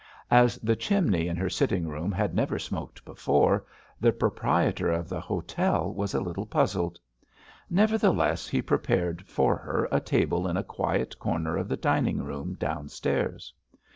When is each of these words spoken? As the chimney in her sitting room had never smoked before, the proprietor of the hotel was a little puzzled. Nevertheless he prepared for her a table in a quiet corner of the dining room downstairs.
As 0.31 0.57
the 0.63 0.75
chimney 0.75 1.27
in 1.27 1.35
her 1.37 1.47
sitting 1.47 1.87
room 1.87 2.11
had 2.11 2.33
never 2.33 2.57
smoked 2.57 3.05
before, 3.05 3.67
the 3.99 4.11
proprietor 4.11 4.89
of 4.89 5.07
the 5.07 5.19
hotel 5.19 5.93
was 5.93 6.15
a 6.15 6.19
little 6.19 6.47
puzzled. 6.47 6.97
Nevertheless 7.69 8.47
he 8.47 8.63
prepared 8.63 9.21
for 9.27 9.55
her 9.57 9.87
a 9.91 9.99
table 9.99 10.47
in 10.47 10.57
a 10.57 10.63
quiet 10.63 11.19
corner 11.19 11.55
of 11.55 11.67
the 11.67 11.77
dining 11.77 12.23
room 12.23 12.55
downstairs. 12.55 13.53